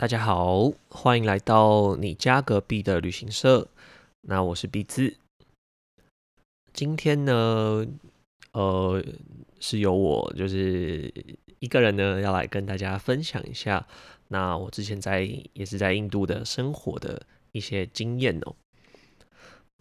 [0.00, 3.68] 大家好，欢迎来到你家隔壁的旅行社。
[4.22, 5.18] 那我是鼻子。
[6.72, 7.86] 今天呢，
[8.52, 9.04] 呃，
[9.58, 11.12] 是由我就是
[11.58, 13.86] 一个人呢，要来跟大家分享一下。
[14.28, 15.20] 那我之前在
[15.52, 18.56] 也是在印度的生活的一些经验哦。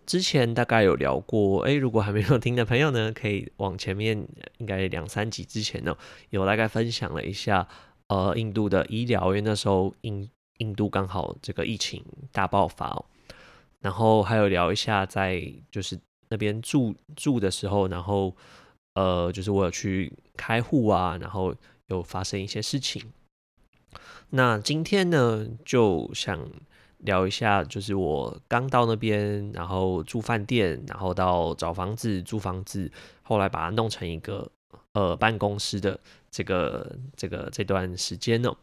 [0.05, 4.27] 之前大概有聊过，哎，如果还没有听的朋友呢，可以往前面
[4.57, 5.95] 应该两三集之前呢，
[6.31, 7.69] 有大概分享了一下。
[8.09, 10.27] 呃，印度的医疗，因为那时候印
[10.57, 13.05] 印度刚好这个疫情大爆发，
[13.81, 15.41] 然后还有聊一下在
[15.71, 15.97] 就是
[16.29, 18.35] 那边住住的时候，然后
[18.95, 21.53] 呃，就是我有去开户啊，然后
[21.85, 23.13] 有发生一些事情。
[24.31, 26.49] 那今天呢，就想
[26.97, 34.49] 聊一下，就是我刚到那边，然后住饭店，然后到找房子租房子，后来把它弄成一个。
[34.93, 35.99] 呃，办公室的
[36.31, 38.55] 这个这个这段时间呢，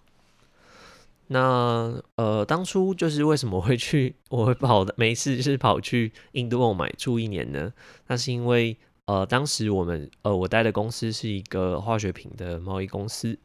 [1.29, 7.73] 那呃，当初就是为什么会去，我会跑的，每一次是跑去印度买住一年呢？
[8.09, 13.39] 那是因为呃，当时我们呃，我待的公司是一个化学品的贸易公司，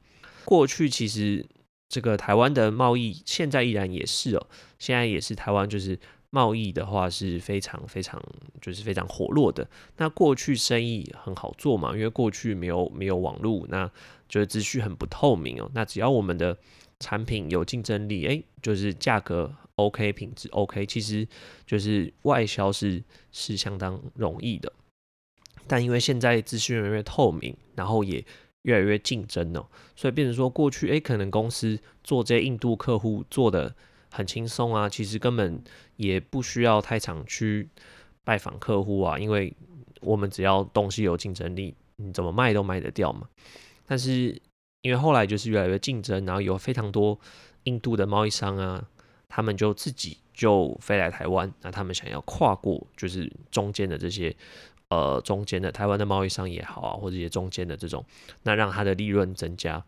[0.46, 1.46] 过去其实
[1.88, 4.48] 这个台湾的贸易现在依然也是哦，
[4.80, 6.00] 现在也是台湾就是。
[6.34, 8.22] 贸易的话是非常非常
[8.62, 9.70] 就是非常活络的。
[9.98, 13.92] 那过去生意很好做嘛，因为过去没有没有网络，那
[14.30, 15.70] 就是资讯很不透明哦。
[15.74, 16.58] 那只要我们的
[17.00, 21.28] 产品有竞争力，诶，就是价格 OK，品质 OK，其实
[21.66, 24.72] 就是外销是是相当容易的。
[25.68, 28.24] 但因为现在资讯越来越透明，然后也
[28.62, 33.76] 越来越竞争哦，所以变成说过去诶，可能公司做这些印度客户做的。
[34.12, 35.64] 很轻松啊，其实根本
[35.96, 37.70] 也不需要太常去
[38.24, 39.56] 拜访客户啊，因为
[40.02, 43.28] 我们只要东西有竞争力，你怎么卖都卖得掉嘛。
[43.86, 44.40] 但是
[44.82, 47.18] 因为后来就是越来越竞争，然后有非常多
[47.64, 48.84] 印度的贸易商啊，
[49.30, 54.36] 他们就自己就飞来台湾，那他们想要跨过就是中间的这些
[54.90, 58.04] 呃中间的台湾的贸易商也好啊，或者一些中间的这种，
[58.44, 59.84] 那让他的利润增加。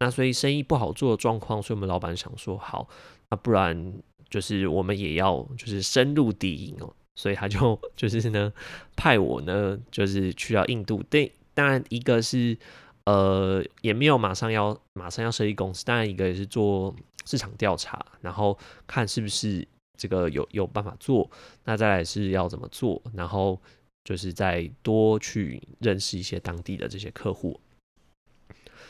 [0.00, 2.88] 那所以生意不好做的状况，所以我们老板想说好。
[3.30, 3.94] 那不然
[4.28, 8.52] 就是我们也要就是深入敌营哦，所以他就 就是呢
[8.96, 11.02] 派我呢就是去到印度。
[11.04, 12.58] 对，当然一个是
[13.04, 19.66] 呃也没有马上要马上要设立公司，当然一个也是做市场调查，然后看是不是
[19.96, 21.30] 这个有有办法做。
[21.64, 23.60] 那再来是要怎么做，然后
[24.04, 27.60] 就是再多去认识一些当地的这些客户。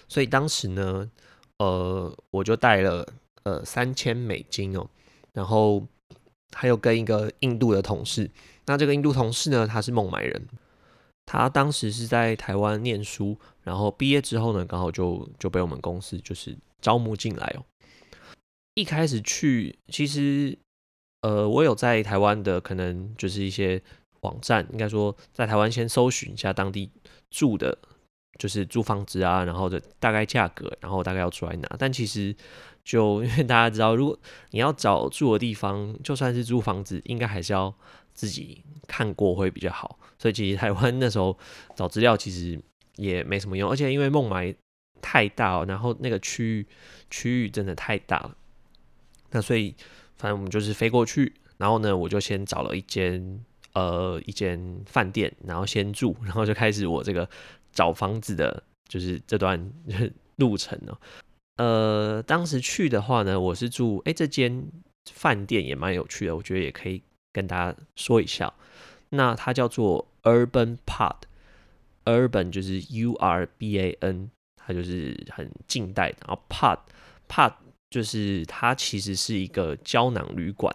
[0.08, 1.10] 所以当时呢，
[1.58, 3.06] 呃，我就带了。
[3.44, 4.86] 呃，三千美金哦，
[5.32, 5.86] 然后
[6.52, 8.30] 还有跟一个印度的同事，
[8.66, 10.46] 那这个印度同事呢，他是孟买人，
[11.24, 17.64] 他当时是在台湾念书，然后毕业之后呢，刚好就就被我们公司就是招募进来哦。
[18.74, 20.58] 一开始去，其实
[21.22, 23.80] 呃，我有在台湾的可能就是一些
[24.20, 26.90] 网站，应该说在台湾先搜寻一下当地
[27.30, 27.78] 住的，
[28.38, 32.36] 就是租房子啊，然后的大概价格，然后大概要出来拿，但其实。
[32.84, 34.18] 就 因为大家知道，如果
[34.50, 37.74] 你要找住的地方，就算是租房子，应该还是要
[38.12, 39.98] 自己看过会比较好。
[40.18, 41.36] 所以其实台湾那时候
[41.74, 42.60] 找资料其实
[42.96, 44.54] 也没什么用，而且因为孟买
[45.00, 46.66] 太大，然后那个区域
[47.10, 48.36] 区域真的太大了。
[49.30, 49.74] 那所以
[50.16, 53.42] 反正我们就是飞过去，然后呢，我就先找了一间
[53.72, 57.26] 呃一间饭店，然后先住，然后就开始我这个
[57.72, 59.72] 找房子的，就是这段
[60.36, 60.94] 路程呢。
[61.60, 64.66] 呃，当时去的话呢，我是住哎，这间
[65.12, 67.02] 饭店也蛮有趣的，我觉得也可以
[67.34, 68.50] 跟大家说一下。
[69.10, 76.14] 那它叫做 Urban Pod，Urban 就是 U R B A N，它就是很近代。
[76.26, 76.78] 然后 Pod
[77.28, 77.52] Pod
[77.90, 80.74] 就是它其实是一个胶囊旅馆。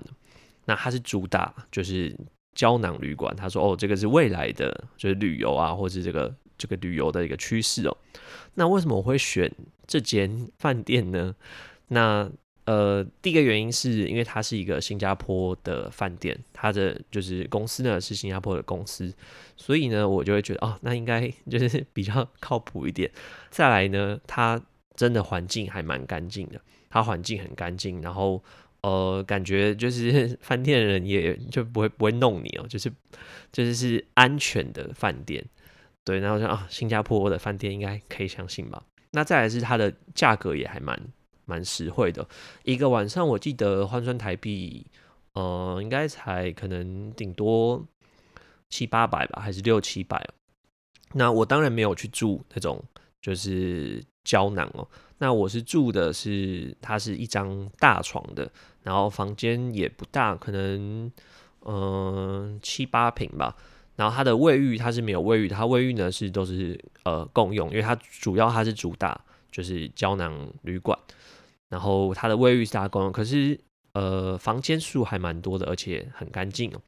[0.65, 2.15] 那它是主打就是
[2.53, 3.35] 胶囊旅馆。
[3.35, 7.97] 他说哦，这个是未来的就是旅游啊，或是这个这个旅游的一个趋势哦。
[8.55, 9.51] 那为什么我会选？
[9.87, 11.35] 这间饭店呢？
[11.89, 12.27] 那
[12.65, 19.13] 呃，第一个原因是因为它是一个新加坡的饭店，它的就是公司呢是新加坡的公司，
[19.55, 23.11] 所以呢，我就会觉得哦，那应该 就是比较靠谱一点。
[23.51, 24.59] 再来呢，它
[24.95, 26.59] 真的环境还蛮干净的，
[26.89, 28.43] 它环境很干净，然后
[28.81, 32.91] 呃，感觉就是 饭店的人也就不会不会弄你哦，就是
[33.51, 35.45] 就是是安全的饭店。
[36.05, 38.81] 对，然后想啊，新加坡的饭店应该可以相信吧。
[39.11, 40.97] 那再来是它的价格也还蛮
[41.45, 42.27] 蛮实惠的，
[42.63, 44.85] 一个晚上我记得换算台币，
[45.33, 47.83] 呃，应该才可能顶多
[48.69, 50.23] 七八百吧，还是六七百。
[51.13, 52.83] 那我当然没有去住那种
[53.21, 54.87] 就是胶囊哦。
[55.17, 58.51] 那我是住的是，它是一张大床的，
[58.83, 61.11] 然后房间也不大，可能
[61.61, 63.55] 嗯七八平吧。
[63.95, 69.19] 然后它的卫浴它是没有卫浴，它卫浴呢是都是呃共用，因为它主要它是主打
[69.51, 70.97] 就是胶囊旅馆，
[71.69, 73.57] 然后它的卫浴是大家共用，可是
[73.93, 76.81] 呃房间数还蛮多的，而且很干净哦。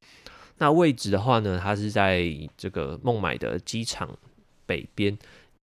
[0.58, 2.26] 那位置的话呢，它是在
[2.58, 4.10] 这个孟买的机场
[4.66, 5.18] 北边，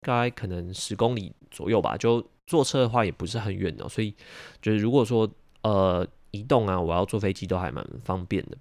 [0.03, 4.15] 该可能十公里左右吧，就坐车的话也不是很远哦，所以
[4.61, 5.31] 就是如果说
[5.63, 8.59] 呃移动啊，我要坐飞机都还蛮方便的。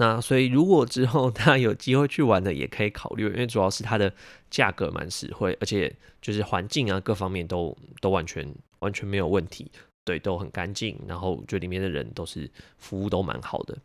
[0.00, 4.12] 那所以，如果之后 大家有机会去玩的，也可以考虑，因为主要是它的
[4.48, 5.92] 价格蛮实惠，而且
[6.22, 8.48] 就是环境啊各方面都都完全
[8.78, 9.68] 完全没有问题，
[10.04, 13.76] 对，都很干净，然后就里面的人都是服务都蛮好的。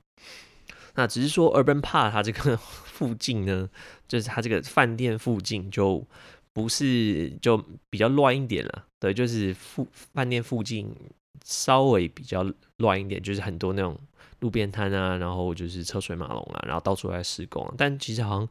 [0.94, 3.68] 那只是说 Urban Park 它这个 附近呢，
[4.08, 6.06] 就是它这个饭店附近就
[6.54, 7.58] 不是就
[7.90, 10.96] 比较乱一点了，对，就是附饭店附近
[11.44, 12.46] 稍微比较
[12.78, 14.00] 乱一点，就是很多那种。
[14.44, 17.74] 路边摊啊，然后就是车水马龙啊，然后到处在施工。
[17.78, 18.48] 但其实好像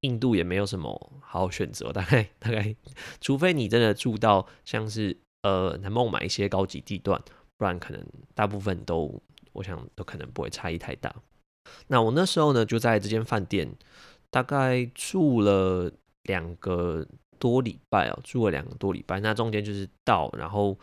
[0.00, 2.74] 印度也没有什么好选择，大概大概，
[3.20, 7.22] 除非你真的住到像是呃南孟买一些高级地段，
[7.58, 8.02] 不然可能
[8.34, 9.20] 大部分都
[9.52, 11.14] 我想都可能不会差异太大。
[11.88, 13.70] 那我那时候呢就在这间饭店
[14.30, 15.92] 大概住了
[16.22, 17.06] 两个
[17.38, 19.20] 多礼拜哦，住了两个多礼拜。
[19.20, 20.78] 那中间就是到，然后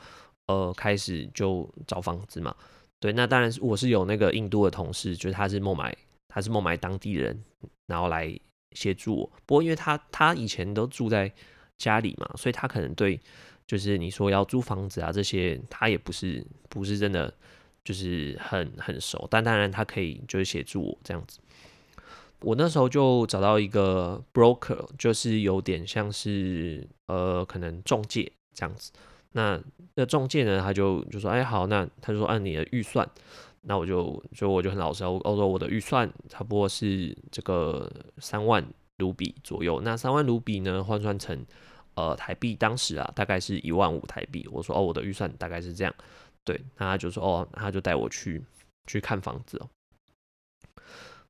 [0.45, 2.55] 呃开始就找房子嘛。
[3.01, 5.93] 对，那当然是我是有那个印度的同事，就是他是孟买，
[6.27, 7.43] 他是孟买当地人，
[7.87, 8.39] 然后来
[8.73, 9.31] 协助我。
[9.47, 11.29] 不过因为他他以前都住在
[11.79, 13.19] 家里嘛，所以他可能对
[13.65, 17.33] 就是你说要租房子啊这些，他也不是不是真的
[17.83, 19.27] 就是很很熟。
[19.31, 21.39] 但当然他可以就是协助我这样子。
[22.41, 28.91] 我那时候就找到一个 broker，就是有点像是呃可能中介这样子。
[29.33, 29.61] 那
[29.95, 30.59] 那中介呢？
[30.61, 33.09] 他就就说：“哎，好，那他就说按你的预算，
[33.61, 38.65] 那我就就我就很老实，我我说我的预算差不多是这个三万
[38.97, 39.79] 卢比左右。
[39.81, 41.45] 那三万卢比呢，换算成
[41.93, 44.45] 呃台币，当时啊大概是一万五台币。
[44.51, 45.95] 我说哦，我的预算大概是这样。
[46.43, 48.41] 对，那他就说哦，他就带我去
[48.87, 49.69] 去看房子哦。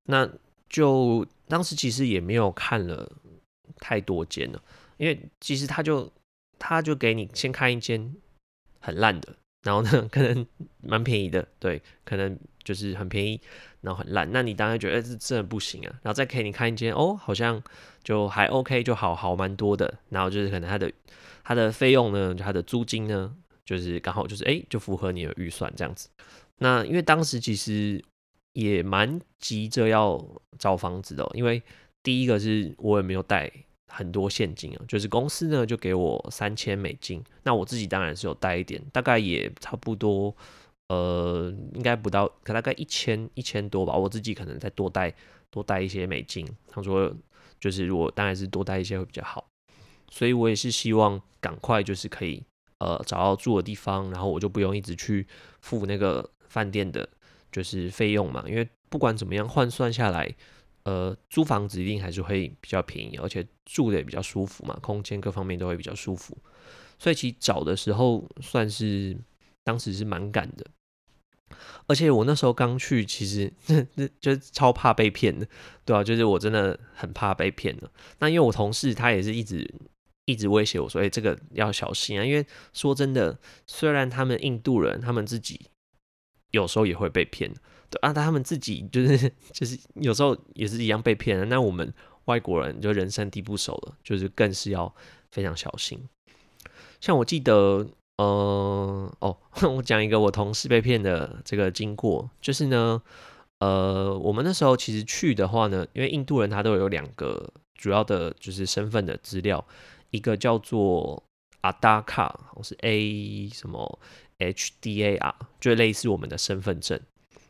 [0.06, 0.28] 那
[0.68, 3.08] 就当时其实也没有看了
[3.78, 4.60] 太多间了，
[4.98, 6.12] 因为其实他就。
[6.64, 8.16] 他就给你先看一间
[8.80, 10.46] 很烂的，然后呢，可能
[10.84, 13.42] 蛮便宜的，对，可能就是很便宜，
[13.82, 17.62] 然后很烂，那你当然觉得这真的不行啊，然后再给你看一间，哦，好像
[18.04, 20.92] 就还 OK，就好好蛮多的，然后就是可能他的
[21.44, 23.36] 他的费用呢，就他的租金呢，
[23.66, 26.10] 就是刚好就是哎，就符合你的预算这样子。
[26.60, 28.04] 那因为当时其实
[28.54, 30.24] 也蛮急着要
[30.60, 31.64] 找房子的，因为
[32.04, 33.52] 第一个是我也没有带。
[33.94, 40.34] 很多现金啊，就是公司呢就给我三千美金，那我自己当然是有带一点，大概也差不多，
[40.88, 45.14] 呃，应该不到，可大概一千一千多吧，我自己可能再多带
[45.50, 46.48] 多带一些美金。
[46.68, 47.14] 他说，
[47.60, 49.46] 就是如果当然是多带一些会比较好，
[50.10, 52.42] 所以我也是希望赶快就是可以
[52.80, 55.28] 呃找到住的地方，然后我就不用一直去
[55.60, 57.08] 付那个饭店的，
[57.52, 60.34] 就是费用嘛，因为不管怎么样换算下来。
[60.84, 66.36] 呃，租房子一定还是会比较便宜，而且住的也比较舒服嘛，空间各方面都会比较舒服。
[66.98, 69.18] 所以其实找的时候算是
[69.64, 70.66] 当时是蛮赶的，
[71.88, 73.52] 而且我那时候刚去，其实
[73.96, 75.48] 那就超怕被骗的，
[75.86, 77.90] 对啊，就是我真的很怕被骗的。
[78.20, 79.72] 那因为我同事他也是一直
[80.26, 85.68] 一直威胁我说，哎，这个要小心啊，因为说真的，虽然他们印度人，他们自己
[86.52, 87.54] 有时候也会被骗。
[88.00, 91.46] 啊，他们自己就是 就是有时候也是一样被骗了。
[91.46, 91.94] 那我们
[92.26, 94.94] 外国人就人生地不熟了，就是更是要
[95.32, 96.00] 非常小心。
[97.00, 99.38] 像我记得，呃，哦，
[99.76, 103.02] 我讲一个我同事被骗的这个经过，就是呢，
[103.60, 109.66] 呃，我们那时候其实去的话呢，因为印度人他都有两个主要的就是身份的资料，
[110.12, 111.24] 一个叫做
[111.62, 114.00] 阿达卡，我是 A 什么
[114.38, 117.00] HDAR，就类似我们的身份证。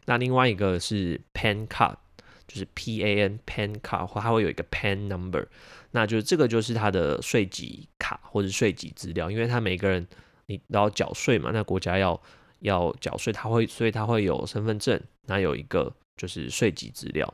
[0.06, 1.96] 那另外一个是 PAN card，
[2.48, 5.48] 就是 P A N PAN card，或它会有一个 PAN number，
[5.92, 10.08] 那就是这个就是它的税籍卡或者税籍资料，因为它每个人
[10.48, 12.20] 你都要缴税嘛，那国家要
[12.60, 17.32] 要缴税，它会所以它会有身份证，那有一个就是税籍资料。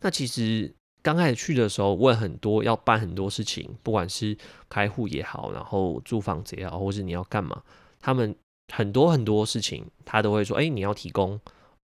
[0.00, 4.36] 那其实刚开始去的时候问很多要办很多事情，不管是
[4.68, 7.62] 开户也好，然后租房子也好，或是你要干嘛，
[8.00, 8.34] 他们
[8.74, 11.40] 很多很多事情他都会说，哎，你要提供。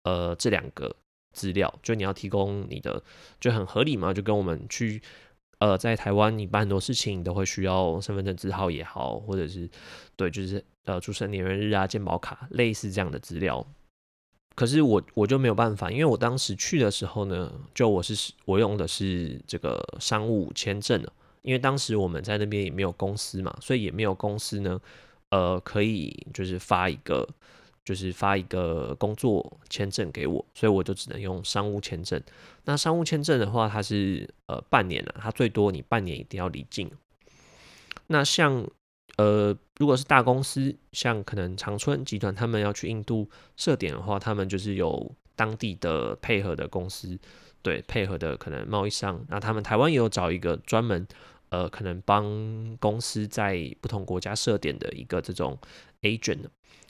[0.07, 0.95] 呃，这两个
[1.33, 3.03] 资料就你要提供你的，
[3.41, 5.03] 就很合理嘛，就跟我们去
[5.59, 9.69] 呃，在台湾你办很多事情都会需要身份证字号也好，或者是
[10.15, 13.67] 对，就是呃出生年月日啊、健保卡类似这样的资料。
[14.55, 24.81] 可是我我就没有办法，因为我当时去的时候呢，就我是我用的是这个商务签证了，因为当时我们在那边也没有公司嘛，所以也没有公司呢，
[25.31, 27.29] 呃，可以就是发一个
[27.87, 32.23] 就是发一个工作签证给我，所以我就只能用商务签证。
[32.65, 36.91] 那商务签证的话，它是呃半年了，它最多你半年一定要离境。
[38.09, 38.69] 那像。
[39.19, 43.27] 呃，如果是大公司，像可能长春集团，他们要去印度
[43.57, 47.19] 设点的话，他们就是有当地的配合的公司，
[47.63, 49.25] 对，配合的可能贸易商。
[49.31, 51.07] 那他们台湾也有找一个专门，
[51.49, 55.59] 呃，可能帮公司在不同国家设点的一个这种
[56.03, 56.41] agent，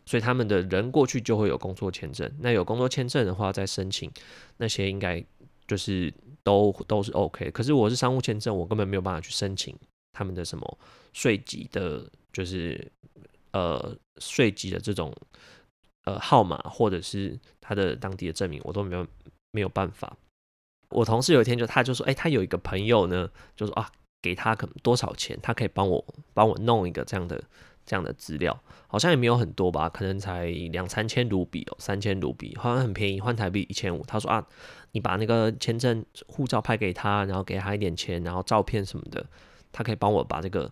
[0.06, 2.32] 所以他们的人过去就会有工作签证。
[2.40, 4.10] 那有工作签证的话，再申请
[4.56, 5.22] 那些应该
[5.66, 7.50] 就是都都是 OK。
[7.50, 9.76] 可是我是商务签证，我根本没有办法去申请。
[10.12, 10.78] 他们的什么
[11.12, 12.90] 税籍的，就是
[13.52, 15.14] 呃税籍的这种
[16.04, 19.06] 呃号码，或者是他的当地的证明，我都没有
[19.50, 20.16] 没有办法。
[20.88, 27.44] 我同事有一天就他就说，哎，他有一个朋友呢，就说啊，给他可多少钱，他可以帮我帮我弄一个这样的
[27.86, 34.04] 这样的资料，好像也没有很多吧，可能才两三千卢比哦，三千卢比，好像很便宜，换台币一千五。
[34.04, 34.44] 他说啊，
[34.92, 39.24] 你把那个签证护照拍给他，然后给他一点钱，然后照片什么的。
[39.72, 40.70] 他可以帮我把这个，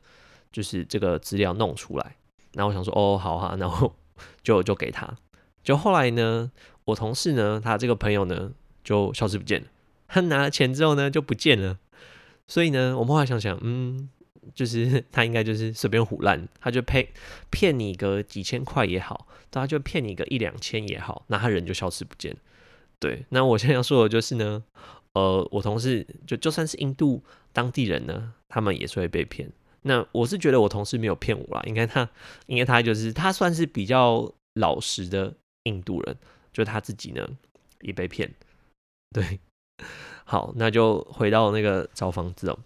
[0.50, 2.16] 就是这个资料弄出来。
[2.52, 3.94] 然后我想说，哦，好哈，然后
[4.42, 5.08] 就就给他。
[5.62, 6.50] 就后来呢，
[6.84, 8.52] 我同事呢，他这个朋友呢，
[8.82, 9.66] 就消失不见了。
[10.08, 11.78] 他拿了钱之后呢，就不见了。
[12.46, 14.08] 所以呢，我们后来想想，嗯，
[14.54, 17.06] 就是他应该就是随便胡乱，他就骗
[17.50, 22.36] 骗你个几千块也好，他就骗你个一两千也好，那他人就消失不见。
[22.98, 24.64] 对，那我现在要说的就是呢。
[25.14, 27.22] 呃，我同事就就算是印度
[27.52, 29.48] 当地人呢，他们也是会被骗。
[29.82, 32.10] 那我是觉得我同事没有骗我啦，应该他，
[32.46, 35.32] 应该他就是他算是比较老实的
[35.62, 36.16] 印度人，
[36.52, 37.24] 就他自己呢
[37.82, 38.28] 也被骗。
[39.12, 39.38] 对，
[40.24, 42.58] 好，那就回到那个找房子哦。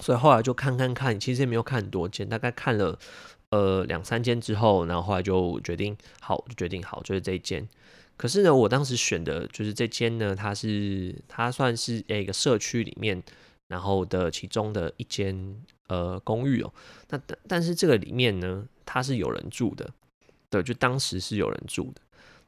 [0.00, 2.98] 所以后来就看看看，其实也没有看很多间，大概看了
[3.50, 7.66] 呃两三间之后，然后后来就决定好，就决定好就是这一间。
[8.16, 13.22] 可是呢，我当时选的就是这间呢，它是它算是一个社区里面，
[13.68, 15.56] 然后的其中的一间
[15.88, 16.72] 呃公寓哦。
[17.10, 19.90] 那但但是这个里面呢，它是有人住的，
[20.48, 22.00] 对，就当时是有人住的。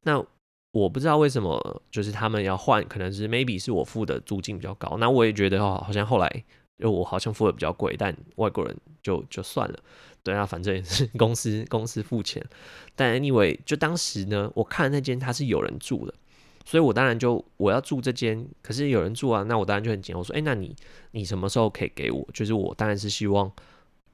[0.05, 0.25] 那
[0.73, 4.97] 我不知道为什么，就是他们要换，可能是 maybe 是我付的租金比较高。
[4.99, 6.45] 那我也觉得哦，好像后来
[6.79, 9.79] 因为我好像付的比较贵，但外国人就就算了。
[10.25, 12.45] 对啊，反正也是 公司公司付钱，
[12.95, 16.13] 但 anyway，就当时呢，我看那间他是有人住的，
[16.67, 20.75] 所以我当然就我要住这间，可是有人住啊，那我当然就很紧我说，哎，那你
[21.13, 22.29] 你什么时候可以给我？
[22.35, 23.51] 就是我当然是希望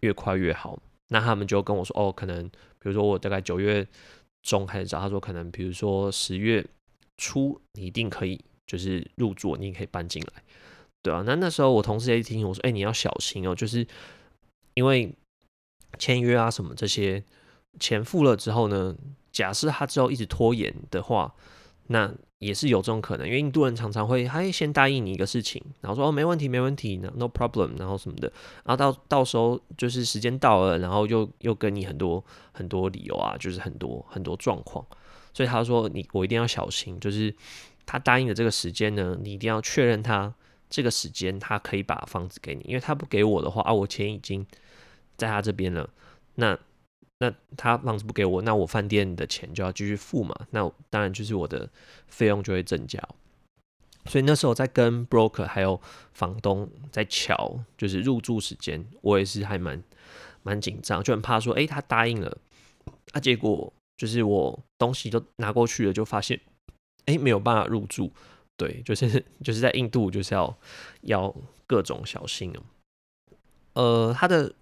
[0.01, 0.79] 越快越好。
[1.09, 3.87] 那他们就跟我说，哦，可能比如说我大概九月
[4.43, 6.65] 中开始找，他说可能比如说十月
[7.17, 10.43] 初你一定可以就是入住，你也可以搬进来，
[11.05, 11.23] 对啊。
[11.25, 13.87] 那那时候我同事也提醒我说，哎，你要小心哦，就是
[14.75, 15.15] 因为。
[15.97, 17.23] 签约啊什么这些
[17.79, 18.97] 钱付了之后呢？
[19.31, 21.33] 假设他之后一直拖延的话，
[21.87, 23.25] 那也是有这种可能。
[23.25, 28.27] 因为印度人常常会，他先答应你一个事情，然后说哦没问题没问题，no problem，然后什么的，
[28.65, 34.85] 然后到到时候就是时间到了，然后又又跟你很多很多理由啊，就是很多很多状况。
[35.33, 37.33] 所以他说你我一定要小心，就是
[37.87, 40.35] 他答应的这个时间呢，你一定要确认他
[40.69, 44.47] 这个时间他可以把房子给你，因为他不给我的话啊，我钱已经。
[45.17, 45.89] 在他这边了，
[46.35, 46.59] 那
[47.21, 50.35] 那他房子不给我，那我饭店的钱就要继续付嘛？
[50.51, 51.71] 那当然就是我的
[52.09, 53.01] 费用就会增加。
[54.07, 55.81] 所以那时候在跟 broker 还有
[56.13, 59.81] 房东在瞧，就是入住时间，我也是还蛮
[60.43, 62.37] 蛮紧张，就很怕说，哎，他答应了，
[63.13, 66.41] 啊，结果就是我东西都拿过去了，就发现，
[67.07, 68.11] 哎，没有办法入住。
[68.57, 70.57] 对，就是 就是在印度就是要
[71.03, 71.35] 要
[71.67, 72.63] 各种小心哦。
[73.75, 74.53] 呃，他的。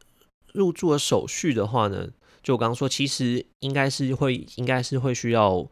[0.54, 2.06] 入住的手续的话呢，
[2.42, 5.66] 就我刚刚说，其实应该是会，应该是会需要，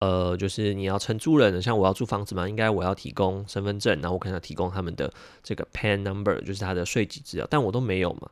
[0.00, 5.10] 呃，就是你要承租人，像我要租房子嘛，应该我要提供身份证，然后我可能要提供他们的
[5.42, 8.28] 这个 PAN number，就是他的税籍资料，但我都没有嘛。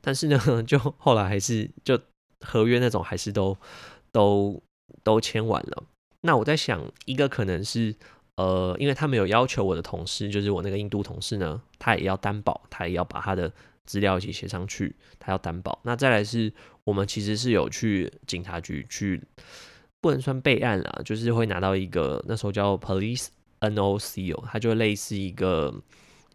[0.00, 2.00] 但是呢， 就后来还是就
[2.40, 3.54] 合约那种还是都
[4.10, 4.58] 都
[5.02, 5.84] 都签完了。
[6.22, 7.94] 那我在想，一个可能是，
[8.36, 13.52] 呃，因为他们有要求我的同事，就是我那个印度同事呢，他也要担保，他也要把他的。
[13.84, 15.76] 资料一起写上去，他要担保。
[15.82, 16.50] 那再来是
[16.84, 19.20] 我们其实是有去警察局去，
[20.00, 23.26] 不能算备案啦，就是会拿到一个那时候叫 police
[23.58, 25.74] NOC 哦，它就类似一个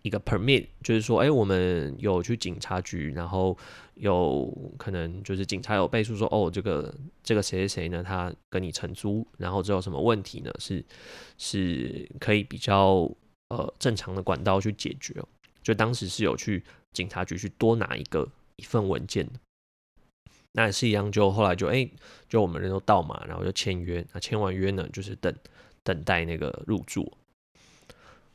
[0.04, 3.58] 一个 permit，就是说，哎，我们有去警察局，然后
[3.96, 10.51] 有可能就是警察有背书说，哦，这个这个谁谁谁呢，他跟你承租，然后这有什么问题呢？
[10.60, 10.84] 是
[11.38, 13.10] 是可以比较
[13.50, 15.16] 呃正常的管道去解决。
[15.63, 16.63] 就当时是有去
[16.94, 19.34] 警察局去多拿一个一份文件的，
[20.54, 21.89] 那也是一样，就后来就哎，
[22.30, 25.36] 就我们人都到嘛，然后就签约，那签完约呢，就是等
[25.84, 27.12] 等待那个入住。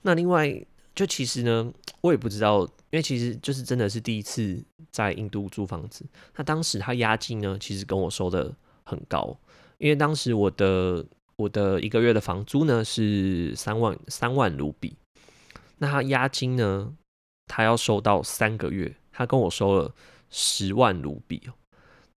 [0.02, 0.62] 那另外。
[0.94, 1.72] 就其实呢，
[2.02, 6.04] 我也不知道，因为其实就是真的是第一次在印度租房子。
[6.36, 9.34] 那当时他押金呢，其实跟我收的很高，
[9.78, 11.02] 因为当时我的
[11.36, 14.94] 我的一个月的房租呢是三万三万卢比，
[15.78, 16.94] 那他押金呢，
[17.46, 19.94] 他要收到三个月，他跟我收了
[20.28, 21.54] 十万卢比哦。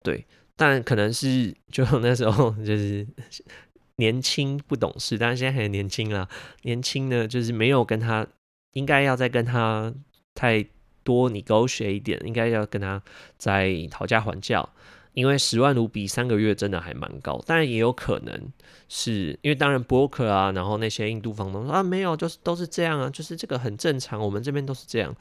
[0.02, 0.26] 对，
[0.56, 3.06] 但可能是就那时候就是
[3.96, 6.26] 年轻不懂事，但是现在很年轻啦，
[6.62, 8.26] 年轻呢就是没有跟他。
[8.72, 9.92] 应该要再跟他
[10.34, 10.64] 太
[11.04, 13.02] 多你勾学一点，应该要跟他
[13.36, 14.66] 再讨价还价，
[15.14, 18.52] 因为十万卢比三个月真的还蛮高，当然也有可能
[18.88, 25.14] 是因为当然 broker 啊，然后那些印度房东说啊没有，就是都是这样啊，就是这个很正常，我们这边都是这样。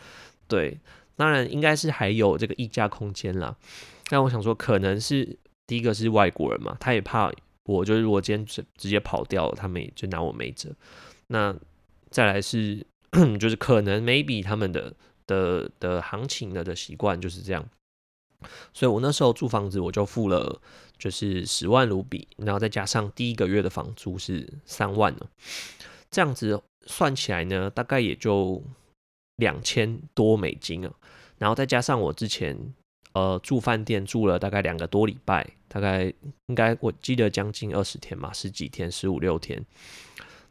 [0.48, 0.80] 对，
[1.16, 3.56] 当然应该是还有这个溢价空间啦。
[4.08, 7.32] 但我想说，可能是第一个是外国人嘛，他也怕
[7.64, 10.70] 我就是如果今天直直接跑掉了，他们也就拿我没辙。
[11.28, 11.56] 那
[12.10, 12.86] 再来是。
[13.40, 14.94] 就是可能 maybe 他们的
[15.28, 17.68] 的的行情的的习惯就是这样，
[18.74, 20.62] 所以我那时候住房子我就付了
[20.98, 25.30] 就是十万卢比，然后再加上第一个月的房租是三万了，
[26.10, 28.64] 这样子算起来呢，大概也就
[29.36, 30.94] 两千多美金啊，
[31.38, 32.58] 然后再加上我之前
[33.12, 36.14] 呃住饭店住了大概两个多礼拜，大概
[36.48, 39.66] 应该我记得将近二十天嘛，十几天十五六天，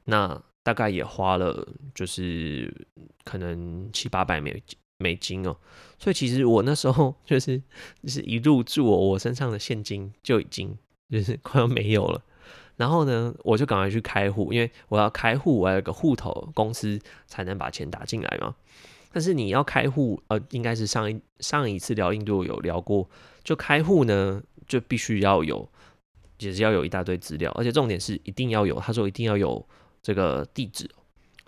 [0.05, 0.43] 那。
[0.63, 2.87] 大概也花了，就是
[3.25, 4.63] 可能七八百美
[4.99, 5.57] 美金哦，
[5.99, 7.59] 所以其实我那时候就是
[8.03, 10.77] 就是一入住，我身上的现金就已经
[11.09, 12.23] 就是快要没有了。
[12.77, 18.55] 然后呢，我就赶快去开户，因为我要开户，我要有个户头，公司才能把钱打进来嘛。
[19.13, 23.09] 但是你要开户，呃，应该是上一上一次聊印度有聊过，
[23.43, 25.69] 就开户呢，就必须要有，
[26.39, 29.67] 也是要有一大堆资料，而且重点是一定要有，他说一定要有。
[30.03, 30.89] 这个地址，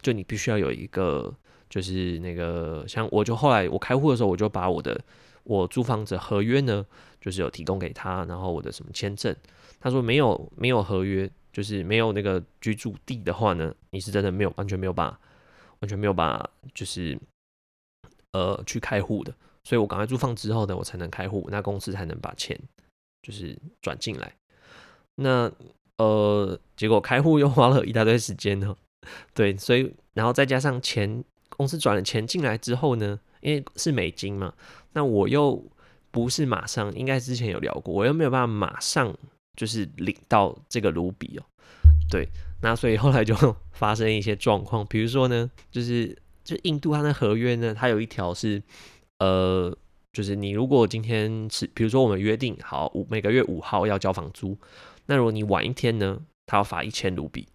[0.02, 1.34] 就你必须要有一个，
[1.70, 5.02] 就是那个像我就后来我开户的时候，我就把我的
[5.44, 6.84] 我租房子合约呢，
[7.20, 9.34] 就是有提供给他，然后我的什么签证，
[9.80, 15.18] 他说没有没有合约，就是没有那个居住地的话呢，你是真的没有完全没有办法，
[15.80, 17.18] 完全没有办法，就是
[18.32, 19.34] 呃去开户的，
[19.64, 22.58] 所以我赶快租房之后呢，我才能开户，那公司才能把钱
[23.22, 24.34] 就是转进来，
[25.14, 25.50] 那。
[25.98, 28.74] 呃，结果开户又花了一大堆时间呢。
[29.34, 34.52] 对，所以然后再加上钱，公司转了钱进来之后呢，因为是美金嘛，
[34.92, 35.62] 那我又
[36.10, 39.12] 不是马上，应该之前有聊过，我又没有办法马上
[39.56, 41.42] 就是领到这个卢比哦。
[42.08, 42.28] 对，
[42.62, 43.34] 那所以后来就
[43.72, 48.62] 发生一些状况，比如说呢，就是就印度它的合约呢，它有一条是，
[49.18, 49.76] 呃，
[50.12, 54.56] 就是你如果今天是，比如说我们约定好五每个月五号要交房租。
[55.06, 57.48] 那如果你晚一天呢，他要罚一千卢比。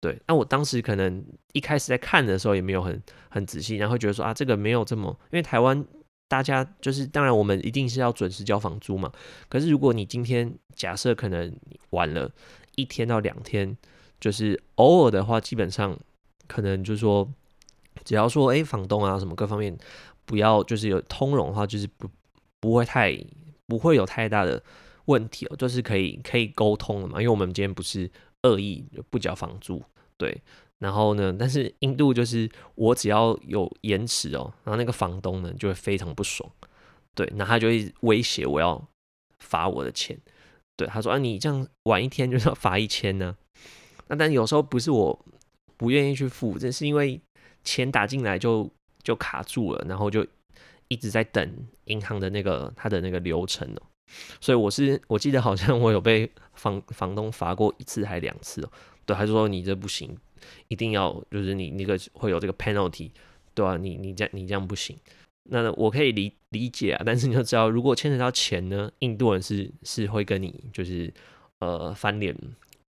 [0.00, 5.84] 对，那我当时可能一开始在看的时候也没有很很仔细，然后觉得说啊，这个没有这么，因为台湾
[6.28, 9.10] 大家就是当然我们一定是要准时交房租嘛。
[9.48, 11.52] 可是如果你今天假设可能
[11.90, 12.30] 晚了
[12.76, 13.76] 一天到两天，
[14.20, 15.98] 就是偶尔的话，基本上
[16.46, 17.28] 可能就是说，
[18.04, 19.76] 只要说哎房东啊什么各方面
[20.24, 22.08] 不要就是有通融的话，就是不
[22.60, 23.18] 不会太
[23.66, 24.62] 不会有太大的。
[25.08, 28.10] 问题哦，就是可以可以沟通的嘛，因为我们今天不是
[28.44, 29.82] 恶意不交房租，
[30.16, 30.40] 对。
[30.78, 36.48] 然后呢，但是印度就是我只要有延迟哦，然后那个房东呢就会非常不爽，
[37.16, 38.80] 对，那他就会威胁我要
[39.40, 40.16] 罚我的钱，
[40.76, 43.36] 对，他说啊，你这样晚一天就要罚一千呢。
[44.06, 45.26] 那但有时候不是我
[45.76, 47.20] 不愿意去付，这是因为
[47.64, 48.70] 钱打进来就
[49.02, 50.24] 就卡住了，然后就
[50.86, 53.82] 一直在等银行的那个他的那个流程哦。
[54.40, 58.70] 所以我是我记得好像我有被房房东罚过一次还两次哦，
[59.06, 60.16] 对，还是说你这不行，
[60.68, 63.10] 一定要就是你那个会有这个 penalty，
[63.54, 63.76] 对吧？
[63.76, 64.96] 你你这样你这样不行，
[65.50, 71.12] 那我可以理理解啊，但是你要知道，如果牵扯到钱呢，印度人是是会跟你就是
[71.60, 72.36] 呃翻脸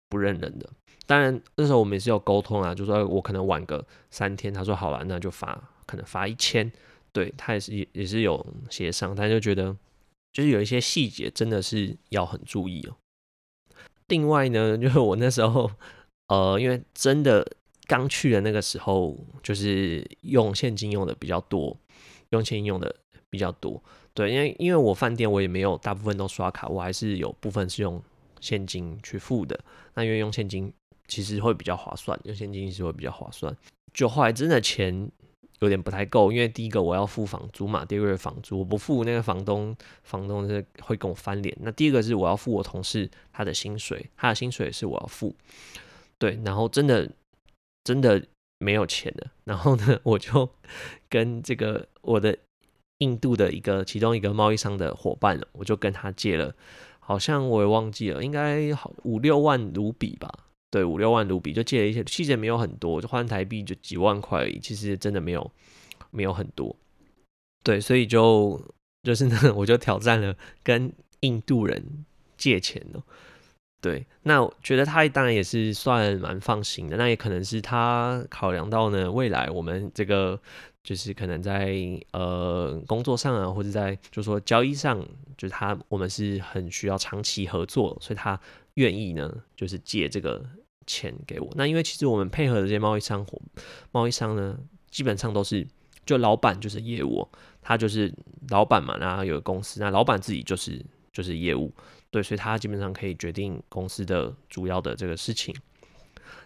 [0.08, 0.68] 不认人的。
[1.06, 6.70] 当然那时候我们也是有沟通啊，就说我可能晚个三天，他说好了，那就罚可能罚一千，
[7.12, 9.76] 对他也是也也是有协商，他就觉得。
[10.32, 12.96] 就是有一些细节真的是要很注意哦。
[14.08, 15.70] 另外呢，就是我那时候，
[16.28, 17.46] 呃，因为真的
[17.86, 21.76] 刚去的那个时候，就是用现金用的比较多，
[22.30, 22.94] 用现金用的
[23.28, 23.82] 比较多。
[24.12, 28.02] 对，因为因为我饭店我也没有大部分都刷卡，我还是有部分是用
[28.40, 29.58] 现金去付的。
[29.94, 30.72] 那因为用现金
[31.06, 33.56] 其实会比较划算，用现金是会比较划算。
[33.94, 35.08] 就后来真的钱
[35.60, 41.56] 有点不太够，因为第一个我要付房租嘛，第二个房租我不付那个房东，房东是会跟我翻脸。
[41.60, 45.34] 那第二个是我要付我同事他的薪水，他的薪水是我要付。
[46.18, 47.10] 对，然后真的
[47.84, 48.22] 真的
[48.58, 50.48] 没有钱了，然后呢，我就
[51.08, 52.36] 跟这个我的
[52.98, 56.54] 印度的一个其中一个贸易商的伙伴，我就跟他借了，
[56.98, 60.30] 好像我也忘记了，应该好五六万卢比吧。
[60.70, 65.50] 对，五六万卢比就借了一些，其实没有很多，就换台币就几万块而已，其实真的没有
[66.10, 66.74] 没有很多。
[67.64, 68.60] 对，所以就
[69.02, 72.04] 就是呢， 我就挑战了跟印度人
[72.36, 73.02] 借钱哦。
[73.82, 76.96] 对，那我觉得他当然也是算蛮放心的。
[76.96, 80.38] 那也可能是他考量到呢，未来我们这个
[80.82, 81.74] 就是可能在
[82.12, 85.00] 呃工作上啊，或者在就说交易上，
[85.36, 88.38] 就是他我们是很需要长期合作，所以他
[88.74, 90.44] 愿意呢，就是借这个
[90.90, 91.48] 钱给我。
[91.54, 93.40] 那因为其实我们配合的这些贸易商伙
[93.92, 94.58] 贸易商呢，
[94.90, 95.66] 基本上都是
[96.04, 97.28] 就老板就是业务，
[97.62, 98.12] 他就是
[98.48, 101.72] 老板嘛，然后有公司，那老板自己就是就是业务。
[102.10, 105.54] 对，所以他基本上可以决定公司的主要的这个事情，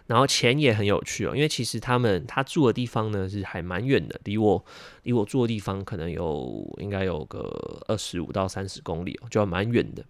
[0.05, 4.63] 然后钱也很有趣哦，因为其实他们他住的地方呢是还蛮远的，离我
[5.01, 10.05] 离我住的地方可能有应该有个二十五到三十公里哦，就蛮远的。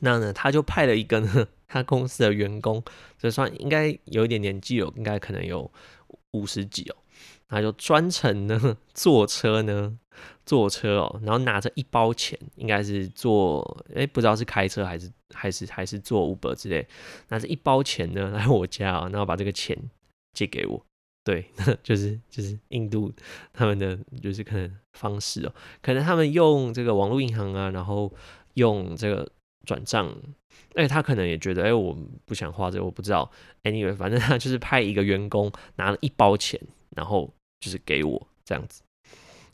[0.00, 2.82] 那呢，他就派了一个呢，他公司的员工，
[3.16, 5.70] 这算应该有一点年纪哦，应该可能有
[6.32, 6.96] 五十几哦，
[7.46, 9.98] 他就专程呢坐车呢。
[10.44, 16.88] 坐车哦，然后拿着一包钱，应该是坐哎，不知道是开车还是还是还是坐 Uber 之类，
[17.28, 19.78] 拿着一包钱呢来我家啊，然后把这个钱
[20.32, 20.84] 借给我。
[21.22, 21.48] 对，
[21.84, 23.12] 就是就是印度
[23.52, 28.12] 他们的就是可能方式哦，可能他们用这个网络银行啊，然后
[28.54, 29.30] 用这个
[29.64, 30.14] 转账，
[30.74, 33.30] 哎，他可能也觉得哎，我不想花这个，我不知道。
[33.64, 36.60] Anyway，反正他就是派一个员工拿了一包钱，
[36.96, 38.82] 然后就是给我这样子。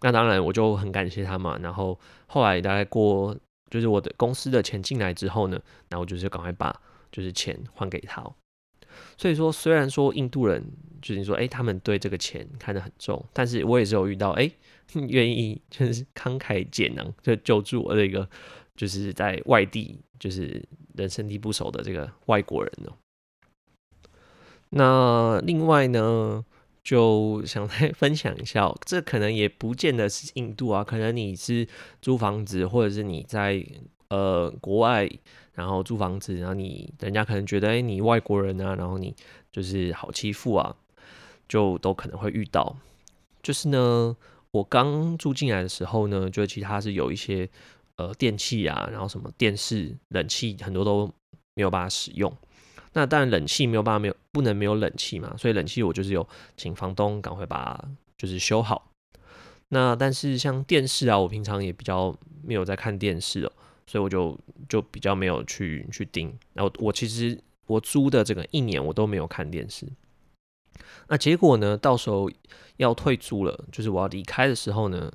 [0.01, 1.59] 那当然，我就很感谢他嘛。
[1.59, 3.37] 然后后来大概过，
[3.71, 6.79] 就是我的公司的钱进来之后呢，那我就是赶快把
[7.11, 8.23] 就是钱还给他。
[9.17, 10.63] 所以说，虽然说印度人
[11.03, 14.49] 就是说，哎，他们对这个钱看得很重，但是我也是有遇到，哎，
[15.09, 18.29] 愿意就是慷慨解囊，就救助我的一个
[18.77, 20.63] 就是在外地就是
[20.95, 22.93] 人生地不熟的这个外国人哦。
[24.71, 26.45] 那另外呢？
[26.85, 31.67] 就想再 分享一下，这可能也不见得是印度啊，可能你是
[32.03, 33.65] 租房子，或者是你在
[34.11, 35.11] 呃国外，
[35.55, 39.17] 然后租房子，然后你人家可能觉得哎你外国人啊，然后你
[39.51, 40.77] 就是好欺负啊，
[41.49, 42.77] 就都可能会遇到。
[43.43, 44.15] 就是呢，
[44.51, 47.49] 我刚住进来的时候呢，就其他是有一些
[47.97, 51.07] 呃电器啊，然后什么电视、冷气很多都
[51.55, 52.33] 没有办法使用。
[52.93, 56.27] 那当然，冷气没有办法没有不能没有冷气嘛，所以冷气我就是有
[56.57, 57.83] 请房东赶快把
[58.17, 58.91] 就是修好。
[59.69, 63.53] 那但是像电视啊，我平常也比较没有在看电视哦，
[63.87, 66.33] 所以我就就比较没有去去盯。
[66.53, 69.87] 然后我其实我租的这个一年我都没有看电视。
[71.09, 72.31] 那结果呢，到时候
[72.77, 75.13] 要退租了，就是我要离开的时候呢。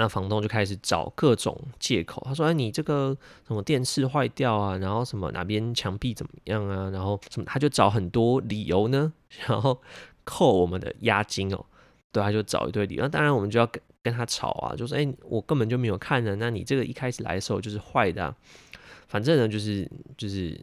[0.00, 9.12] 那房东就开始找各种借口，他说：“哎，你这个什么电视坏掉啊，然后什么哪边墙壁怎么样啊，然后什么，他就找很多理由呢，
[9.48, 9.76] 然后
[10.22, 11.66] 扣我们的押金哦。
[12.12, 13.02] 对，他就找一堆理由。
[13.02, 18.32] 那当然我们就要跟跟他吵啊，就说：哎，我根本就没有看呢，那你这个一开始来的时候就是坏的。
[19.08, 20.56] 反正呢，就是就是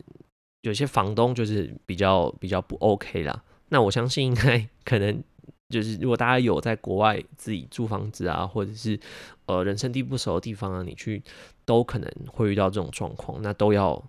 [0.61, 3.43] 有些房东就是比较比较不 OK 啦。
[3.67, 5.21] 那我相信应该 可能。”
[5.69, 8.99] 就是如果大家有在国外自己租房子啊，或者是
[9.47, 11.23] 呃人生地不熟的地方啊，你去
[11.65, 14.01] 都可能会遇到这种状况，那都要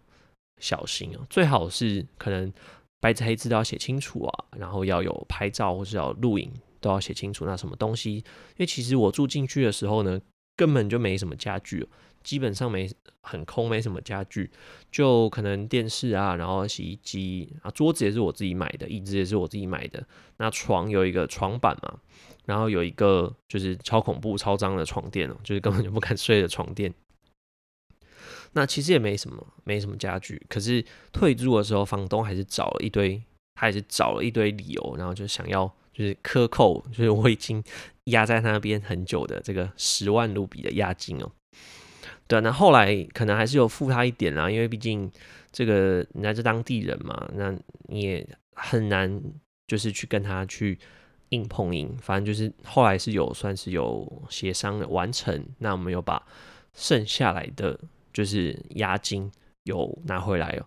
[0.60, 1.26] 小心哦。
[1.30, 2.52] 最好是可能
[3.00, 8.16] 白纸黑字都要写清楚啊，然后要有拍照或是要录影都要写清楚那什么东西。
[8.16, 8.24] 因
[8.58, 10.20] 为其实我住进去的时候呢，
[10.56, 11.88] 根本就没什么家具。
[12.26, 14.50] 基本上没很空，没什么家具，
[14.90, 20.04] 就可能电视啊，然后洗衣机啊，桌子也是我自己买的，椅子也是我自己买的。
[20.38, 22.00] 那床有一个床板嘛，
[22.44, 26.92] 然后有一个就是超恐怖、超脏的床垫哦，就是根本就不敢睡的床垫。
[28.54, 30.44] 那其实也没什么，没什么家具。
[30.48, 33.22] 可是退租的时候，房东还是找了一堆，
[33.54, 37.62] 他还是找了一堆理由，然后就想要就是克扣，就是我已经
[38.06, 41.30] 压在那边很久的这个十万卢比的押金哦。
[42.28, 45.10] 对，那后来可能还是有付他一点啦，因为毕竟
[45.52, 47.56] 这个人家是当地人嘛，那
[47.88, 49.22] 你也很难
[49.66, 50.78] 就是去跟他去
[51.30, 56.20] 硬碰硬，反正就是后来是有算是有协商的完成，那我们有把
[56.74, 57.78] 剩下来的
[58.12, 59.30] 就是押金
[59.64, 60.66] 有拿回来哦。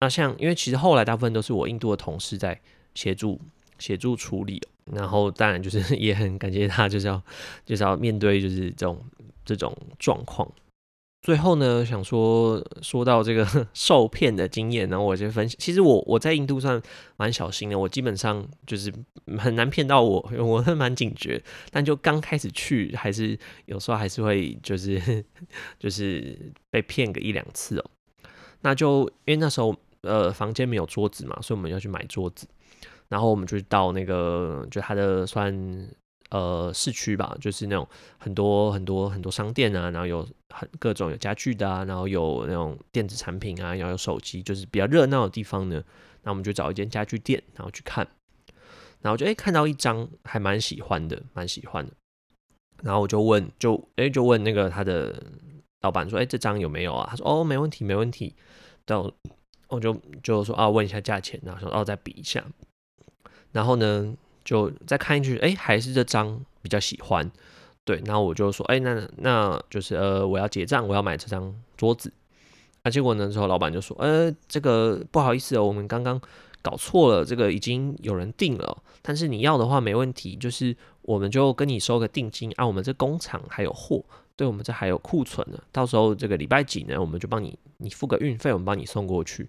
[0.00, 2.60] 那像因为其实后来大部分都是我印度的同事在
[2.94, 3.40] 协助
[3.78, 4.60] 协助处理，
[4.92, 7.22] 然后当然就是 也很感谢他，就是要
[7.64, 9.02] 就是要面对就是这种
[9.44, 10.50] 这种状况。
[11.26, 16.80] 最后呢，想说说到这个 受骗的经验，然后我就分析，其实我我在印度算
[17.16, 18.92] 蛮小心的，我基本上就是
[19.36, 25.24] 很难骗到我， 我是蛮警觉，但就刚开始去，还是有时候还是会就是
[25.80, 26.38] 就是
[26.70, 27.84] 被骗个一两次哦。
[28.60, 32.46] 那就因为那时候呃房间没有桌子嘛，所以我们要去买桌子，
[33.08, 35.52] 然后我们就到那个就他的算。
[36.30, 45.80] 呃，市区吧，就是那种很多很多很多商店啊，然后有很各种有家具的啊，然后有那种电子产品啊，然后有手机，就是比较热闹的地方呢。
[46.22, 48.04] 那我们就找一间家具店，然后去看，
[49.00, 51.92] 然后就哎看到一张还蛮喜欢的，蛮喜欢的。
[52.82, 55.22] 然后我就问，就哎就问那个他的
[55.82, 57.06] 老板说，哎这张有没有啊？
[57.08, 58.34] 他说哦没问题没问题。
[58.84, 59.08] 到
[59.68, 62.44] 我就就说啊问一下价钱，然后说哦再比一下。
[63.52, 64.16] 然后呢？
[64.46, 67.28] 就再看一句，哎，还是这张比较喜欢，
[67.84, 72.12] 对，然后我就说，哎，那那就是呃，我要结账，我要买这张桌子。
[72.84, 76.20] 那结果呢，之后老板就说，呃，这个不好意思哦，我们刚刚
[76.62, 84.04] 搞错了，这个已经有人订了，但是你要的话没问题，就是我们就跟你收个定金啊，我们这工厂还有货，
[84.36, 89.48] 对我们这还有库存呢，到时候这个礼拜几呢，我们就帮你，你付个运费，我们帮你送过去。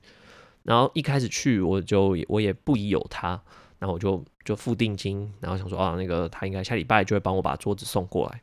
[0.63, 3.39] 然后一开始去，我就我也不疑有他。
[3.79, 8.41] 然后我就就付定金，然后想说啊，那个他应该下礼拜就会帮我把桌子送过来。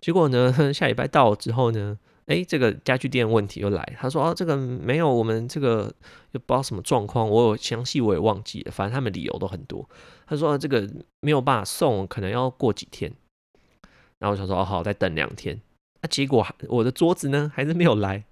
[0.00, 3.96] 结果呢， 下礼拜到了之后呢，哎，这个家具店问题又来。
[3.98, 5.92] 他说啊，这个没有，我们这个
[6.32, 9.88] 又不知道什么状况，我有详细我也忘记了，反正他们理由都很多。
[10.26, 10.88] 他说这个
[11.20, 13.12] 没有办法送，可能要过几天。
[14.18, 15.60] 然后我想说哦好，再等两天。
[16.02, 18.24] 那结果我的桌子呢还是没有来。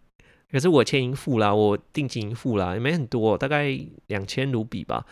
[0.50, 5.04] 可是我钱已经付了，我定金已经付了，也没很多，大概两千卢比吧。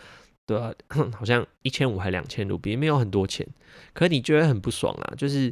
[0.45, 0.73] 对啊，
[1.17, 3.47] 好像一千五还两千卢比，没有很多钱，
[3.93, 5.13] 可你觉得很不爽啊？
[5.15, 5.49] 就是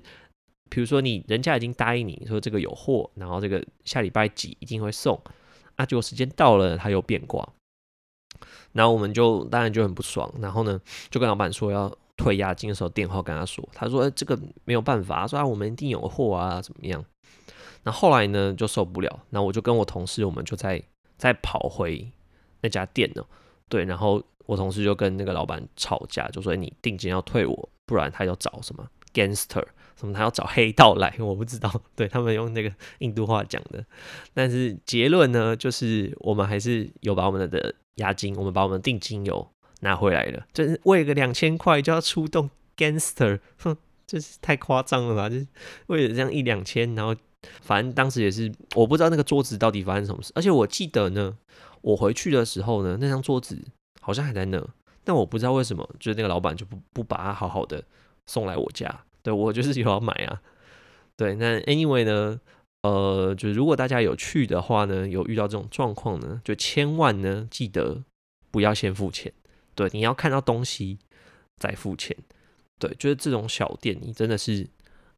[0.69, 5.17] 比如说你人家已经答应你说这个有货，然后这个下礼拜几一定会送，
[5.77, 7.47] 啊，结果时间到了他又变卦，
[8.73, 17.05] 然后我们就当然就很不爽，然后呢就跟老板说要退押金的时候电话跟他说，他说这个没有办法，说啊我们一定有货啊怎么样？
[17.83, 20.83] 那后来呢就受不了，那我就跟我同事我们就在
[21.17, 22.11] 再跑回
[22.59, 23.25] 那家店了，
[23.69, 24.21] 对，然后。
[24.45, 31.71] 我同事就跟那个老板吵架，就说你定金要退我，不然他要找什么 gangster，什么他要找黑道来，我不知道。
[31.95, 33.85] 对他们用那个印度话讲的，
[34.33, 39.47] 但是结论呢，就是我们还是有把我们的押金，我们把我们的定金有
[39.81, 40.45] 拿回来了。
[40.53, 43.77] 就是为个两千块就要出动 gangster，哼，
[44.07, 45.29] 这是太夸张了吧？
[45.29, 45.47] 就是
[45.87, 47.15] 为了这样一两千，然后
[47.61, 51.37] 反正当时也是我不知道那个桌子到底发生什么事，而且我记得呢，
[51.81, 53.61] 我回去的时候呢，那张桌子。
[54.01, 54.61] 好像还在那，
[55.05, 57.81] 但我不知道为什么，就是那个老板就不不把它好好的
[58.25, 59.05] 送来我家。
[59.23, 60.41] 对我就是有要买啊。
[61.15, 62.41] 对，那 anyway 呢，
[62.81, 68.03] 呃，就如果大家有去的话呢，有遇到这种状况呢，就千万呢记得
[68.49, 69.31] 不要先付钱。
[69.75, 70.97] 对，你要看到东西
[71.57, 72.17] 再付钱。
[72.79, 74.67] 对，就是这种小店，你真的是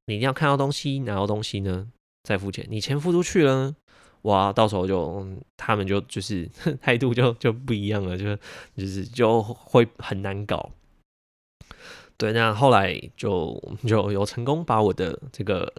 [0.05, 1.87] 你一定要看到东西，拿到东西呢
[2.23, 2.67] 再付钱。
[2.69, 3.73] 你钱付出去了。
[4.23, 6.49] 哇，到时候就他们就就是
[6.81, 8.35] 态度就就不一样了，就
[8.75, 10.69] 就是就会很难搞。
[12.15, 15.71] 对，那后来就就有成功把我的这个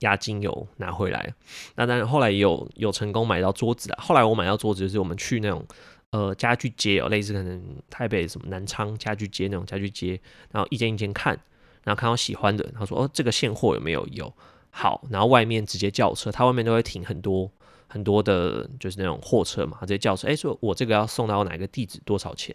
[0.00, 1.34] 押金有拿回来。
[1.76, 4.02] 那当然后来有有成功买到桌子啊。
[4.02, 5.64] 后来我买到桌子就是我们去那种
[6.10, 11.38] 呃家具街哦，类似可能台北什么南昌家具街那种家具街，然后一间一间看，
[11.84, 14.32] 然后看到喜欢的，他说哦这个现货有没有有
[14.70, 17.48] 好，然后外面直接叫车，他外面都会停很多。
[17.94, 22.52] 很多的，就是那种货车嘛，直接叫车，哎，说我这个要送到哪个地址，多少钱？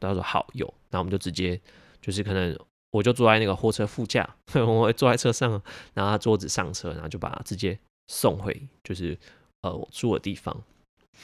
[0.00, 1.60] 他说好有，那我们就直接，
[2.00, 2.58] 就是可能
[2.90, 5.52] 我就坐在那个货车副驾， 我会坐在车上，
[5.94, 9.16] 然后他桌子上车，然后就把他直接送回，就是
[9.60, 10.60] 呃我住的地方。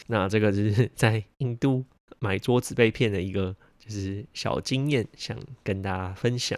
[0.07, 1.85] 那这个就是 在印度
[2.21, 6.57] 买桌子被骗的一个就是小经验，想跟大家分享。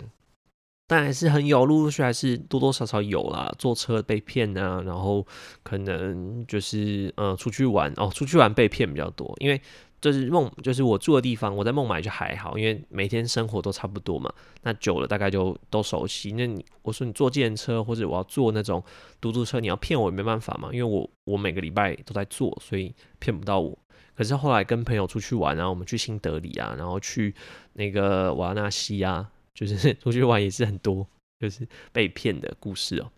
[0.88, 3.55] 但还是很有，陆陆续还是多多少少有啦。
[3.59, 5.24] 坐车被骗啊，然后
[5.62, 9.37] 可能就是呃出去玩哦，出去玩被骗比较多。
[9.38, 9.61] 因为
[10.01, 14.33] 就是梦，就是我住的地方，我在孟买就还好，因为每天生活都差不多嘛。
[14.62, 16.33] 那久了大概就都熟悉。
[16.33, 18.83] 那你我说你坐电车或者我要坐那种
[19.20, 23.79] 嘟嘟车，你要骗我也没办法嘛，因为我我每个礼拜都在坐，所以骗不到我。
[24.16, 27.35] 可是后来跟朋友出去玩啊，我们去新德里啊，然后去
[27.74, 29.29] 那个瓦纳西啊。
[29.66, 31.07] 就是 出去玩也是很多，
[31.40, 33.11] 就是被骗的故事哦。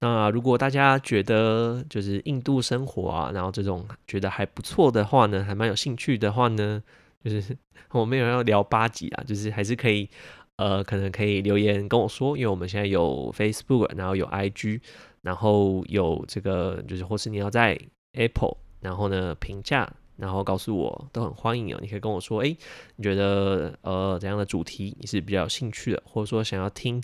[0.00, 6.82] 那如果大家觉得就是印度生活啊，然后这种觉得还不错的话呢，还蛮有兴趣的话呢，
[7.22, 7.56] 就是
[7.90, 10.08] 我们有要聊八集啊，就是还是可以
[10.56, 14.80] 呃，可能可以留言跟我说，因为我们现在有 Facebook，然后有 IG，
[15.22, 17.78] 然后有这个就是或是你要在
[18.12, 19.92] Apple，然后呢评价。
[20.18, 22.54] 然后告诉我都很欢迎哦，你可以跟我说，哎，
[22.96, 27.02] 你觉得呃怎样的主题你是比较有兴趣的，或者说想要听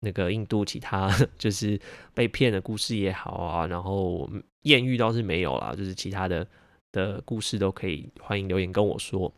[0.00, 1.80] 那个印度其他 就是
[2.14, 4.30] 被骗的故事也好啊，然后
[4.62, 6.46] 艳遇倒是没有啦，就是其他的
[6.92, 9.32] 的故事都可以欢迎留言跟我说。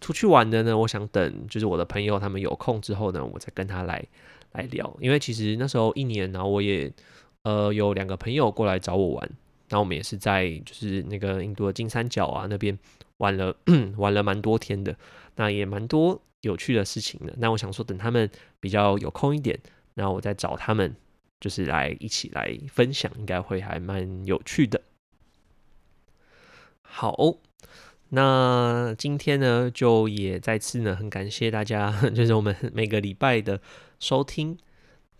[0.00, 4.06] 出去玩的呢，我想等就是我的朋友他们有空之后呢，我再跟他来
[4.52, 6.92] 来聊，因为其实那时候一年，然后我也
[7.42, 9.30] 呃有两个朋友过来找我玩。
[9.70, 12.78] 那我们也是在就是那个印度的金三角啊那边
[13.18, 13.54] 玩了
[13.96, 14.96] 玩了蛮多天的，
[15.36, 17.34] 那也蛮多有趣的事情的。
[17.38, 19.58] 那我想说，等他们比较有空一点，
[19.94, 20.94] 那我再找他们，
[21.40, 24.80] 就是来一起来分享，应该会还蛮有趣的。
[26.82, 27.16] 好，
[28.10, 33.60] 那今天呢，就也再次呢，很感谢大家， 就是我们每个礼拜的
[33.98, 34.56] 收听，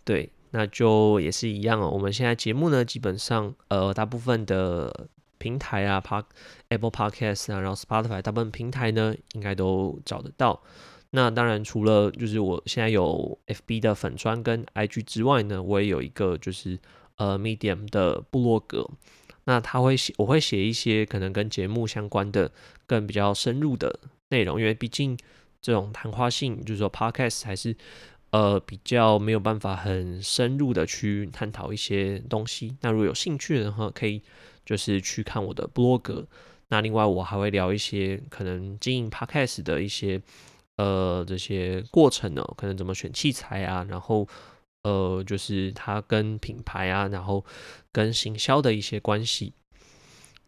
[0.03, 0.31] 对。
[0.51, 1.89] 那就也是一样哦。
[1.89, 5.07] 我们现在节目呢，基本上呃，大部分的
[5.37, 6.25] 平台啊，Park
[6.69, 10.61] Apple Podcast 啊，然后 Spotify 大部分平台呢，应该都找得到。
[11.11, 16.77] 那当然，除了就是我现在有 FB 的粉砖跟 IG 之外呢，我也有一个就是
[17.17, 18.87] 呃 Medium 的部落格。
[19.45, 22.51] 那他会写，我会写一些可能跟节目相关的、
[22.85, 25.17] 更比较深入的内容，因为毕竟
[25.61, 27.75] 这种谈话性，就是说 Podcast 还是。
[28.31, 32.77] 呃，比较没有办法很深入的去探讨一些东西。
[32.81, 34.21] 那如果有兴趣的话，可以
[34.65, 36.27] 就是去看我的博格。
[36.67, 40.21] 那另外我还会聊一些可能经营 podcast 的一些
[40.77, 44.27] 呃这些过程呢，可能怎么选器材啊，然后
[44.83, 47.43] 呃就是它跟品牌啊，然后
[47.91, 49.53] 跟行销的一些关系。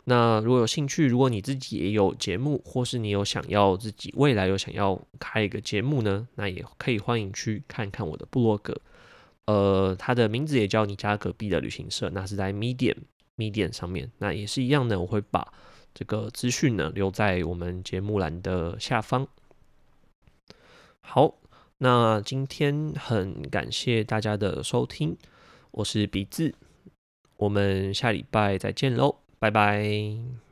[0.05, 8.75] 那如果有兴趣，如果你自己也有节目，或是你有想要自己未来有想要开一个节目呢，那也可以欢迎去看看我的部落格。
[9.45, 12.97] 呃，它的名字也叫你家隔壁的旅行社，那是在 Medium
[13.37, 15.53] Medium 上面，那也是一样的，我会把
[15.93, 19.27] 这个资讯呢留在我们节目栏的下方。
[21.01, 21.35] 好，
[21.79, 25.17] 那今天很感谢大家的收听，
[25.71, 26.53] 我是鼻子，
[27.37, 29.30] 我们下礼拜再见喽。
[29.41, 30.50] 拜拜。